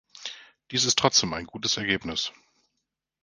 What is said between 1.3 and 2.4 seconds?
ein gutes Ergebnis.